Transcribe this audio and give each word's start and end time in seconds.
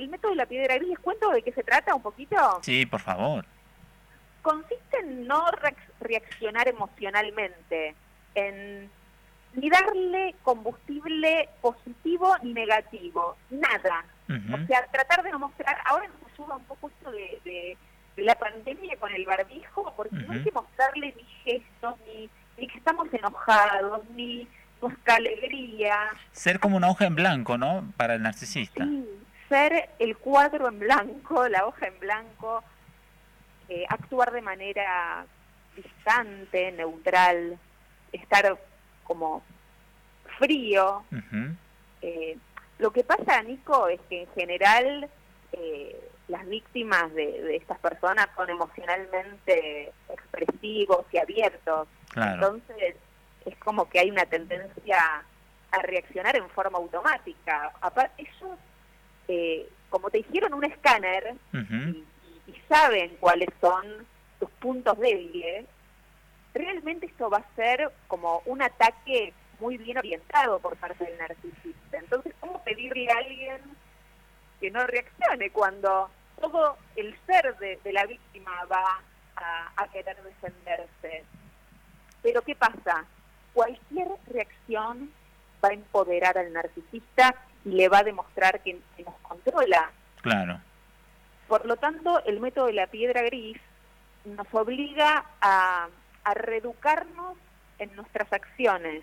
el 0.00 0.08
método 0.08 0.32
de 0.32 0.36
la 0.36 0.46
piedra 0.46 0.76
gris, 0.76 0.88
¿les 0.88 0.98
cuento 0.98 1.30
de 1.30 1.42
qué 1.42 1.52
se 1.52 1.62
trata 1.62 1.94
un 1.94 2.02
poquito? 2.02 2.36
Sí, 2.62 2.86
por 2.86 3.00
favor. 3.00 3.44
Consiste 4.42 4.98
en 4.98 5.26
no 5.26 5.44
reaccionar 6.00 6.68
emocionalmente, 6.68 7.94
en 8.34 8.90
ni 9.54 9.68
darle 9.68 10.34
combustible 10.42 11.48
positivo 11.60 12.36
ni 12.42 12.54
negativo, 12.54 13.36
nada. 13.50 14.04
O 14.28 14.66
sea, 14.66 14.86
tratar 14.92 15.24
de 15.24 15.30
no 15.32 15.40
mostrar, 15.40 15.76
ahora 15.84 16.06
nos 16.06 16.32
ayuda 16.32 16.56
un 16.56 16.64
poco 16.64 16.88
esto 16.88 17.10
de, 17.10 17.76
la 18.16 18.34
pandemia 18.36 18.96
con 18.96 19.12
el 19.12 19.24
barbijo, 19.24 19.92
porque 19.96 20.14
no 20.14 20.32
hay 20.32 20.44
que 20.44 20.52
mostrarle 20.52 21.14
ni 21.16 21.24
gestos, 21.42 21.94
ni, 22.06 22.30
ni 22.58 22.68
que 22.68 22.78
estamos 22.78 23.12
enojados, 23.12 24.02
ni 24.10 24.46
nuestra 24.80 25.16
alegría. 25.16 25.96
Ser 26.32 26.60
como 26.60 26.76
una 26.76 26.88
hoja 26.88 27.06
en 27.06 27.14
blanco, 27.16 27.58
¿no? 27.58 27.92
Para 27.96 28.14
el 28.14 28.22
narcisista. 28.22 28.84
Sí, 28.84 29.19
ser 29.50 29.90
el 29.98 30.16
cuadro 30.16 30.68
en 30.68 30.78
blanco, 30.78 31.46
la 31.50 31.66
hoja 31.66 31.88
en 31.88 32.00
blanco, 32.00 32.64
eh, 33.68 33.84
actuar 33.90 34.32
de 34.32 34.40
manera 34.40 35.26
distante, 35.76 36.72
neutral, 36.72 37.58
estar 38.12 38.58
como 39.04 39.42
frío. 40.38 41.04
eh, 42.00 42.38
lo 42.78 42.92
que 42.92 43.04
pasa, 43.04 43.42
Nico, 43.42 43.88
es 43.88 44.00
que 44.08 44.22
en 44.22 44.28
general 44.34 45.10
eh, 45.52 46.10
las 46.28 46.46
víctimas 46.46 47.12
de, 47.14 47.56
estas 47.56 47.78
personas 47.78 48.28
son 48.34 48.48
emocionalmente 48.48 49.92
expresivos 50.08 51.04
y 51.12 51.18
abiertos. 51.18 51.88
Entonces, 52.16 52.96
es 53.44 53.56
como 53.58 53.88
que 53.88 54.00
hay 54.00 54.10
una 54.10 54.24
tendencia 54.26 55.24
a 55.70 55.82
reaccionar 55.82 56.36
en 56.36 56.48
forma 56.50 56.78
automática. 56.78 57.72
Aparte, 57.80 58.22
ellos, 58.22 58.58
eh, 59.32 59.68
como 59.90 60.10
te 60.10 60.18
hicieron 60.18 60.54
un 60.54 60.64
escáner 60.64 61.34
y, 61.52 62.04
saben 62.68 63.16
cuáles 63.20 63.48
son 63.60 63.84
tus 64.40 64.50
puntos 64.52 64.98
débiles, 64.98 65.66
realmente 66.52 67.06
esto 67.06 67.30
va 67.30 67.38
a 67.38 67.54
ser 67.54 67.92
como 68.08 68.42
un 68.46 68.60
ataque 68.60 69.32
muy 69.60 69.76
bien 69.76 69.98
orientado 69.98 70.58
por 70.58 70.76
parte 70.76 71.04
del 71.04 71.18
narcisista. 71.18 71.98
Entonces, 71.98 72.34
¿cómo 72.40 72.62
pedirle 72.64 73.08
a 73.10 73.18
alguien 73.18 73.60
que 74.60 74.70
no 74.72 74.84
reaccione 74.84 75.50
cuando 75.50 76.10
todo 76.40 76.76
el 76.96 77.16
ser 77.26 77.56
de, 77.58 77.92
la 77.92 78.06
víctima 78.06 78.64
va 78.64 79.00
a, 79.36 79.88
querer 79.92 80.16
defenderse? 80.24 81.24
Pero 82.20 82.42
¿qué 82.42 82.56
pasa? 82.56 83.04
Cualquier 83.52 84.08
reacción 84.26 85.12
va 85.64 85.68
a 85.68 85.74
empoderar 85.74 86.36
al 86.36 86.52
narcisista 86.52 87.36
y 87.64 87.70
le 87.70 87.88
va 87.88 87.98
a 87.98 88.04
demostrar 88.04 88.60
que, 88.62 88.78
nos 89.04 89.14
controla. 89.22 89.90
Claro. 90.22 90.60
Por 91.48 91.66
lo 91.66 91.76
tanto, 91.76 92.24
el 92.24 92.40
método 92.40 92.66
de 92.66 92.74
la 92.74 92.86
piedra 92.86 93.22
gris 93.22 93.58
nos 94.24 94.46
obliga 94.52 95.24
a, 95.40 95.88
a 96.24 96.34
reeducarnos 96.34 97.36
en 97.78 97.94
nuestras 97.96 98.32
acciones, 98.32 99.02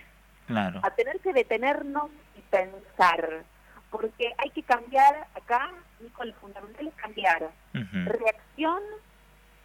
a 0.50 0.92
tener 0.92 1.20
que 1.20 1.34
detenernos 1.34 2.10
y 2.38 2.42
pensar, 2.42 3.44
porque 3.90 4.34
hay 4.38 4.50
que 4.52 4.64
cambiar 4.64 5.28
acá, 5.36 5.72
Nico, 6.00 6.24
lo 6.24 6.34
fundamental 6.36 6.88
es 6.88 6.94
cambiar 6.94 7.50
reacción 7.74 8.82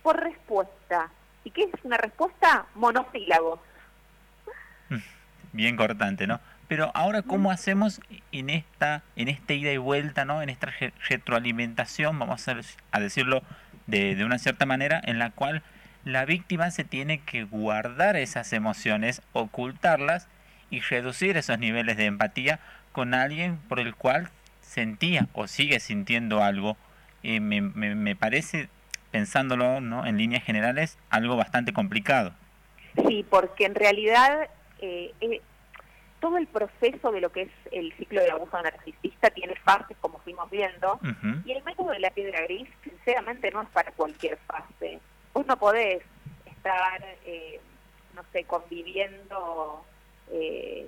por 0.03 0.21
respuesta. 0.21 1.11
¿Y 1.45 1.51
qué 1.51 1.65
es 1.65 1.85
una 1.85 1.97
respuesta? 1.97 2.67
Monosílabos. 2.75 3.61
Bien 5.53 5.77
cortante, 5.77 6.27
¿no? 6.27 6.41
Pero 6.73 6.91
ahora, 6.95 7.21
¿cómo 7.21 7.51
hacemos 7.51 8.01
en 8.33 8.49
esta, 8.49 9.03
en 9.15 9.29
esta 9.29 9.53
ida 9.53 9.71
y 9.73 9.77
vuelta, 9.77 10.25
¿no? 10.25 10.41
En 10.41 10.49
esta 10.49 10.73
retroalimentación, 11.07 12.19
vamos 12.19 12.49
a, 12.49 12.99
decirlo 12.99 13.43
de, 13.87 14.15
de 14.15 14.25
una 14.25 14.39
cierta 14.39 14.65
manera, 14.65 14.99
en 15.05 15.19
la 15.19 15.29
cual 15.33 15.63
la 16.07 16.25
víctima 16.25 16.71
se 16.71 16.85
tiene 16.85 17.19
que 17.19 17.45
guardar 17.45 18.17
esas 18.17 18.55
emociones, 18.55 19.21
ocultarlas 19.35 20.29
y 20.71 20.81
reducir 20.81 21.37
esos 21.37 21.59
niveles 21.59 21.99
de 21.99 22.07
empatía 22.07 22.59
con 22.93 23.13
alguien 23.13 23.59
por 23.69 23.79
el 23.79 23.95
cual 23.95 24.31
sentía 24.63 25.29
o 25.35 25.49
sigue 25.49 25.79
sintiendo 25.79 26.43
algo. 26.43 26.79
Eh, 27.23 27.41
me, 27.41 27.61
me, 27.61 28.17
parece, 28.17 28.71
pensándolo 29.11 29.83
¿no? 29.83 30.07
en 30.07 30.17
líneas 30.17 30.43
generales, 30.43 30.97
algo 31.11 31.37
bastante 31.37 31.75
complicado. 31.75 32.33
Sí, 33.07 33.27
porque 33.29 33.67
en 33.67 33.75
realidad 33.75 34.49
eh, 34.81 35.13
eh, 35.21 35.43
todo 36.23 36.39
el 36.39 36.47
proceso 36.47 37.11
de 37.11 37.21
lo 37.21 37.33
que 37.33 37.43
es 37.43 37.51
el 37.73 37.93
ciclo 37.97 38.23
de 38.23 38.31
abuso 38.31 38.63
narcisista 38.63 39.29
tiene 39.31 39.57
fases, 39.57 39.97
como 40.01 40.21
fuimos 40.21 40.49
viendo, 40.51 41.01
y 41.45 41.51
el 41.51 41.65
método 41.65 41.91
de 41.91 41.99
la 41.99 42.11
piedra 42.11 42.43
gris, 42.43 42.69
sinceramente, 42.85 43.51
no 43.51 43.63
es 43.63 43.69
para 43.71 43.91
cualquier 43.91 44.39
fase. 44.47 45.01
Vos 45.35 45.45
no 45.47 45.57
podés 45.59 46.01
estar, 46.47 47.05
no 48.15 48.23
sé, 48.33 48.45
conviviendo 48.45 49.85
eh, 50.31 50.87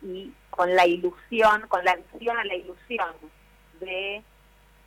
y 0.00 0.32
con 0.50 0.72
la 0.76 0.86
ilusión, 0.86 1.66
con 1.66 1.84
la 1.84 1.96
visión 1.96 2.38
a 2.38 2.44
la 2.44 2.54
ilusión 2.54 3.16
de 3.80 4.22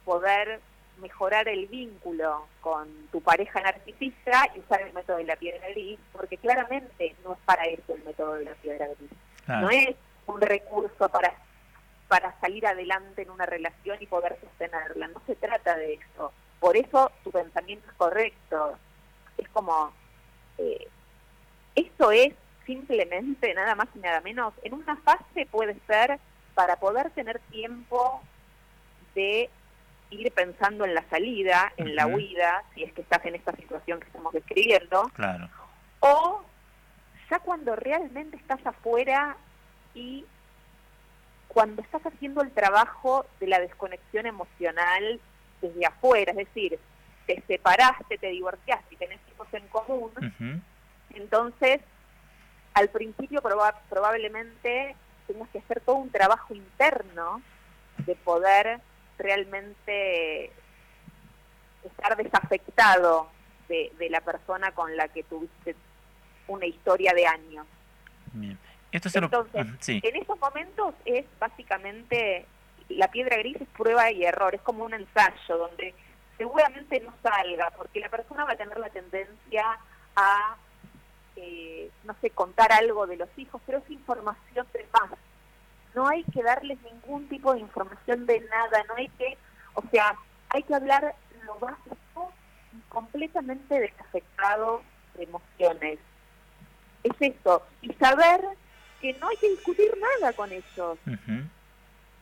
poder 0.05 0.61
mejorar 1.01 1.49
el 1.49 1.65
vínculo 1.67 2.47
con 2.61 2.87
tu 3.11 3.19
pareja 3.19 3.59
narcisista 3.59 4.47
y 4.55 4.59
usar 4.59 4.83
el 4.83 4.93
método 4.93 5.17
de 5.17 5.25
la 5.25 5.35
piedra 5.35 5.67
gris, 5.71 5.99
porque 6.13 6.37
claramente 6.37 7.13
no 7.25 7.33
es 7.33 7.39
para 7.43 7.65
eso 7.65 7.93
el 7.93 8.05
método 8.05 8.35
de 8.35 8.45
la 8.45 8.53
piedra 8.53 8.87
gris. 8.87 9.09
No 9.59 9.69
es 9.69 9.95
un 10.27 10.39
recurso 10.39 11.09
para, 11.09 11.33
para 12.07 12.39
salir 12.39 12.65
adelante 12.65 13.23
en 13.23 13.31
una 13.31 13.45
relación 13.45 13.97
y 13.99 14.05
poder 14.05 14.37
sostenerla, 14.39 15.07
no 15.07 15.21
se 15.25 15.35
trata 15.35 15.75
de 15.75 15.95
eso. 15.95 16.31
Por 16.59 16.77
eso 16.77 17.11
tu 17.23 17.31
pensamiento 17.31 17.85
es 17.89 17.93
correcto. 17.97 18.77
Es 19.37 19.49
como, 19.49 19.91
eh, 20.57 20.87
esto 21.75 22.11
es 22.11 22.33
simplemente, 22.65 23.53
nada 23.53 23.75
más 23.75 23.87
y 23.95 23.99
nada 23.99 24.21
menos, 24.21 24.53
en 24.63 24.75
una 24.75 24.95
fase 24.97 25.47
puede 25.49 25.75
ser 25.87 26.19
para 26.53 26.75
poder 26.75 27.09
tener 27.11 27.39
tiempo 27.49 28.21
de 29.15 29.49
ir 30.11 30.31
pensando 30.33 30.85
en 30.85 30.93
la 30.93 31.03
salida, 31.09 31.73
en 31.77 31.95
la 31.95 32.05
huida, 32.05 32.63
si 32.73 32.83
es 32.83 32.93
que 32.93 33.01
estás 33.01 33.25
en 33.25 33.35
esta 33.35 33.53
situación 33.53 33.99
que 33.99 34.07
estamos 34.07 34.33
describiendo, 34.33 35.09
claro. 35.13 35.49
o 36.01 36.43
ya 37.31 37.39
cuando 37.39 37.77
realmente 37.77 38.35
estás 38.35 38.59
afuera 38.65 39.37
y 39.95 40.25
cuando 41.47 41.81
estás 41.81 42.05
haciendo 42.05 42.41
el 42.41 42.51
trabajo 42.51 43.25
de 43.39 43.47
la 43.47 43.59
desconexión 43.59 44.25
emocional 44.25 45.19
desde 45.61 45.85
afuera, 45.85 46.31
es 46.31 46.37
decir, 46.37 46.77
te 47.25 47.41
separaste, 47.47 48.17
te 48.17 48.27
divorciaste 48.27 48.95
y 48.95 48.97
tenés 48.97 49.19
hijos 49.33 49.47
en 49.53 49.65
común, 49.69 50.11
entonces 51.11 51.79
al 52.73 52.89
principio 52.89 53.41
probablemente 53.89 54.95
tengas 55.27 55.49
que 55.49 55.59
hacer 55.59 55.79
todo 55.81 55.95
un 55.95 56.11
trabajo 56.11 56.53
interno 56.53 57.41
de 57.99 58.15
poder 58.15 58.81
realmente 59.17 60.51
estar 61.83 62.17
desafectado 62.17 63.29
de, 63.69 64.09
la 64.09 64.19
persona 64.19 64.73
con 64.73 64.97
la 64.97 65.07
que 65.07 65.23
tuviste 65.23 65.75
una 66.47 66.65
historia 66.65 67.13
de 67.13 67.25
años. 67.27 67.65
Entonces, 68.91 70.03
en 70.03 70.15
esos 70.15 70.39
momentos 70.39 70.95
es 71.05 71.25
básicamente 71.39 72.45
la 72.89 73.09
piedra 73.09 73.37
gris 73.37 73.57
es 73.61 73.67
prueba 73.69 74.11
y 74.11 74.23
error, 74.23 74.53
es 74.53 74.61
como 74.61 74.83
un 74.83 74.93
ensayo 74.93 75.57
donde 75.57 75.93
seguramente 76.37 76.99
no 76.99 77.13
salga, 77.23 77.69
porque 77.71 77.99
la 77.99 78.09
persona 78.09 78.43
va 78.43 78.53
a 78.53 78.57
tener 78.57 78.77
la 78.77 78.89
tendencia 78.89 79.79
a 80.15 80.57
eh, 81.35 81.89
no 82.03 82.15
sé, 82.21 82.29
contar 82.31 82.71
algo 82.71 83.07
de 83.07 83.17
los 83.17 83.29
hijos, 83.37 83.61
pero 83.65 83.77
es 83.79 83.89
información 83.89 84.67
de 84.73 84.85
más. 84.93 85.11
No 85.95 86.07
hay 86.07 86.23
que 86.25 86.43
darles 86.43 86.77
ningún 86.81 87.27
tipo 87.29 87.53
de 87.53 87.59
información 87.59 88.25
de 88.25 88.41
nada, 88.41 88.83
no 88.87 88.95
hay 88.95 89.07
que, 89.09 89.37
o 89.73 89.83
sea, 89.91 90.15
hay 90.49 90.63
que 90.63 90.75
hablar 90.75 91.15
lo 91.45 91.55
básico 91.55 92.31
completamente 92.89 93.79
desafectado 93.79 94.81
de 95.15 95.23
emociones. 95.23 95.99
Es 97.03 97.13
eso, 97.19 97.63
y 97.81 97.91
saber 97.93 98.41
que 99.01 99.13
no 99.19 99.27
hay 99.29 99.37
que 99.37 99.49
discutir 99.49 99.91
nada 99.99 100.33
con 100.33 100.51
ellos. 100.51 100.97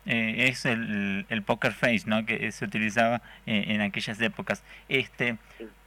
Eh, 0.05 0.47
es 0.47 0.65
el, 0.65 1.25
el, 1.29 1.43
poker 1.43 1.73
face, 1.73 2.03
¿no? 2.05 2.25
Que 2.25 2.51
se 2.51 2.65
utilizaba 2.65 3.21
eh, 3.45 3.65
en 3.67 3.81
aquellas 3.81 4.19
épocas. 4.21 4.63
Este, 4.87 5.37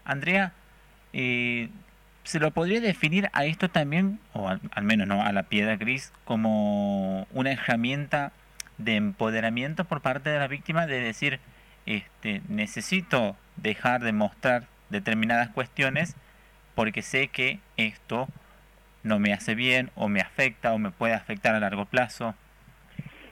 Andrea, 0.04 0.52
eh, 1.12 1.70
se 2.24 2.38
lo 2.38 2.50
podría 2.52 2.80
definir 2.80 3.30
a 3.32 3.46
esto 3.46 3.68
también, 3.68 4.20
o 4.32 4.48
al, 4.48 4.84
menos 4.84 5.08
no 5.08 5.22
a 5.22 5.32
la 5.32 5.44
piedra 5.44 5.76
gris, 5.76 6.12
como 6.24 7.26
una 7.32 7.52
herramienta 7.52 8.32
de 8.78 8.96
empoderamiento 8.96 9.84
por 9.84 10.00
parte 10.00 10.30
de 10.30 10.38
la 10.38 10.46
víctima 10.46 10.86
de 10.86 11.00
decir, 11.00 11.40
este, 11.86 12.42
necesito 12.48 13.36
dejar 13.56 14.02
de 14.02 14.12
mostrar 14.12 14.66
determinadas 14.90 15.48
cuestiones 15.50 16.16
porque 16.74 17.02
sé 17.02 17.28
que 17.28 17.58
esto 17.76 18.28
no 19.02 19.18
me 19.18 19.32
hace 19.32 19.54
bien 19.54 19.90
o 19.94 20.08
me 20.08 20.20
afecta 20.20 20.72
o 20.72 20.78
me 20.78 20.90
puede 20.90 21.14
afectar 21.14 21.54
a 21.54 21.60
largo 21.60 21.84
plazo. 21.86 22.34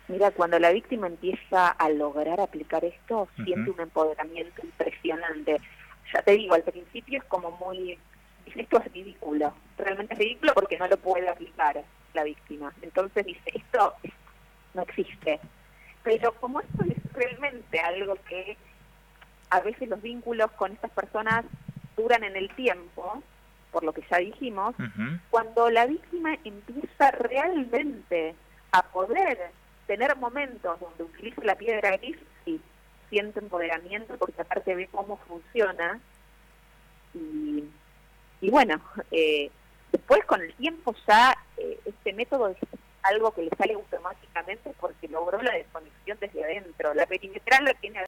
Mira, 0.08 0.32
cuando 0.32 0.58
la 0.58 0.70
víctima 0.70 1.06
empieza 1.06 1.68
a 1.68 1.88
lograr 1.88 2.40
aplicar 2.40 2.84
esto, 2.84 3.28
siente 3.44 3.70
un 3.70 3.80
empoderamiento 3.80 4.64
impresionante. 4.64 5.60
Ya 6.12 6.22
te 6.22 6.32
digo, 6.32 6.54
al 6.54 6.64
principio 6.64 7.18
es 7.18 7.24
como 7.24 7.52
muy... 7.52 7.96
Dice, 8.44 8.62
esto 8.62 8.80
es 8.80 8.92
ridículo. 8.92 9.54
Realmente 9.78 10.14
es 10.14 10.18
ridículo 10.18 10.52
porque 10.54 10.78
no 10.78 10.88
lo 10.88 10.96
puede 10.96 11.28
aplicar 11.28 11.84
la 12.14 12.24
víctima. 12.24 12.72
Entonces 12.82 13.24
dice, 13.24 13.52
esto 13.54 13.94
no 14.74 14.82
existe. 14.82 15.38
Pero 16.02 16.32
como 16.34 16.60
esto 16.60 16.84
es 16.88 17.12
realmente 17.12 17.78
algo 17.78 18.16
que 18.28 18.56
a 19.50 19.60
veces 19.60 19.88
los 19.88 20.02
vínculos 20.02 20.50
con 20.52 20.72
estas 20.72 20.90
personas 20.90 21.44
duran 21.96 22.24
en 22.24 22.34
el 22.34 22.52
tiempo, 22.56 23.22
por 23.70 23.84
lo 23.84 23.92
que 23.92 24.04
ya 24.10 24.18
dijimos, 24.18 24.74
cuando 25.30 25.70
la 25.70 25.86
víctima 25.86 26.36
empieza 26.44 27.10
realmente 27.12 28.34
a 28.72 28.82
poder 28.82 29.38
tener 29.86 30.16
momentos 30.16 30.78
donde 30.78 31.04
utiliza 31.04 31.42
la 31.44 31.56
piedra 31.56 31.96
gris, 31.96 32.16
y 32.46 32.60
siente 33.08 33.40
empoderamiento 33.40 34.16
porque 34.16 34.40
aparte 34.40 34.74
ve 34.74 34.88
cómo 34.90 35.16
funciona. 35.28 36.00
Y, 37.12 37.64
y 38.40 38.50
bueno, 38.50 38.80
eh, 39.10 39.50
después 39.90 40.24
con 40.24 40.40
el 40.40 40.54
tiempo 40.54 40.94
ya 41.06 41.36
eh, 41.56 41.80
este 41.84 42.12
método 42.12 42.48
es 42.48 42.56
algo 43.02 43.32
que 43.32 43.42
le 43.42 43.50
sale 43.56 43.74
automáticamente 43.74 44.72
porque 44.78 45.08
logró 45.08 45.42
la 45.42 45.54
desconexión 45.54 46.18
desde 46.20 46.44
adentro. 46.44 46.94
La 46.94 47.06
perimetral 47.06 47.64
la 47.64 47.74
tiene 47.74 47.98